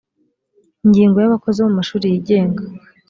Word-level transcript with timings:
ingingo 0.85 1.17
ya 1.19 1.27
abakozi 1.29 1.57
bo 1.59 1.67
mu 1.69 1.75
mashuri 1.79 2.05
yigenga 2.13 2.63